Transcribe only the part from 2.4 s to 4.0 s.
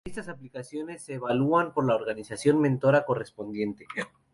mentora correspondiente.